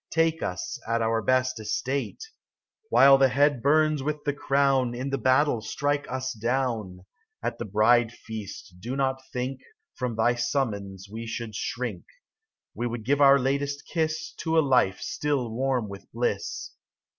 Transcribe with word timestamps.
Take 0.09 0.41
us 0.41 0.79
at 0.87 1.03
our 1.03 1.21
best 1.21 1.59
estate: 1.59 2.23
While 2.89 3.19
the 3.19 3.29
head 3.29 3.61
bums 3.61 4.01
with 4.01 4.23
the 4.23 4.33
crown, 4.33 4.95
In 4.95 5.11
the 5.11 5.19
battle 5.19 5.61
strike 5.61 6.07
us 6.09 6.33
down! 6.33 7.05
At 7.43 7.59
the 7.59 7.65
bride 7.65 8.11
feast 8.11 8.73
do 8.79 8.95
not 8.95 9.21
think 9.31 9.61
From 9.93 10.15
thy 10.15 10.33
summons 10.33 11.07
we 11.07 11.27
should 11.27 11.53
shrink; 11.53 12.05
We 12.73 12.87
would 12.87 13.05
give 13.05 13.21
our 13.21 13.37
latest 13.37 13.85
kiss 13.85 14.33
To 14.39 14.57
a 14.57 14.59
life 14.61 14.99
still 15.01 15.51
warm 15.51 15.87
with 15.87 16.11
bliss. 16.11 16.71